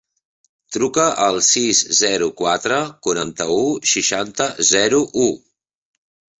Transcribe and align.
Truca 0.77 1.03
al 1.25 1.37
sis, 1.47 1.81
zero, 1.99 2.31
quatre, 2.41 2.81
quaranta-u, 3.09 3.61
seixanta, 3.95 4.51
zero, 4.75 5.07
u. 5.29 5.31